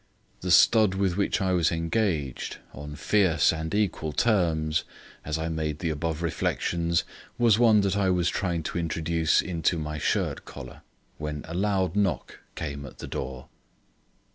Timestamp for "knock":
11.95-12.39